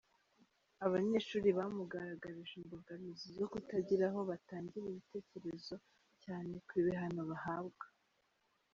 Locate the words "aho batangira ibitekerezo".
4.09-5.75